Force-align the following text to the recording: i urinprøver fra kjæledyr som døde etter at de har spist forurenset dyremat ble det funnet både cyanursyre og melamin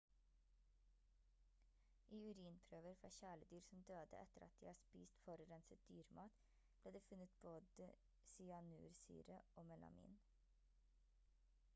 i 2.09 2.21
urinprøver 2.29 2.93
fra 3.01 3.09
kjæledyr 3.17 3.59
som 3.67 3.83
døde 3.89 4.01
etter 4.21 4.45
at 4.47 4.55
de 4.61 4.67
har 4.71 4.79
spist 4.79 5.19
forurenset 5.27 5.83
dyremat 5.91 6.41
ble 6.85 6.95
det 6.97 7.03
funnet 7.11 7.37
både 7.45 7.93
cyanursyre 8.33 9.41
og 9.55 9.71
melamin 9.75 10.17